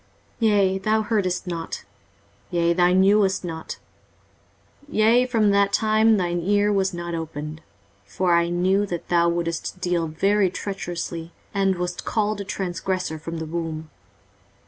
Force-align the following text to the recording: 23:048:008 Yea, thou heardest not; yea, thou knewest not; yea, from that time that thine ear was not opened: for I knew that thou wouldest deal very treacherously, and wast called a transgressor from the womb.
23:048:008 0.41 0.49
Yea, 0.49 0.77
thou 0.79 1.01
heardest 1.03 1.45
not; 1.45 1.85
yea, 2.49 2.73
thou 2.73 2.87
knewest 2.91 3.43
not; 3.45 3.77
yea, 4.89 5.27
from 5.27 5.51
that 5.51 5.71
time 5.71 6.17
that 6.17 6.23
thine 6.23 6.39
ear 6.41 6.73
was 6.73 6.91
not 6.91 7.13
opened: 7.13 7.61
for 8.03 8.33
I 8.33 8.49
knew 8.49 8.87
that 8.87 9.09
thou 9.09 9.29
wouldest 9.29 9.79
deal 9.79 10.07
very 10.07 10.49
treacherously, 10.49 11.33
and 11.53 11.77
wast 11.77 12.03
called 12.03 12.41
a 12.41 12.43
transgressor 12.43 13.19
from 13.19 13.37
the 13.37 13.45
womb. 13.45 13.91